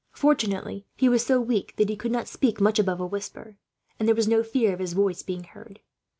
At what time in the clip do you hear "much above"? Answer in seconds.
2.59-2.99